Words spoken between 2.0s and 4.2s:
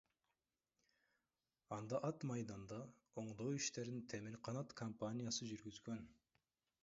ат майданда оңдоо иштерин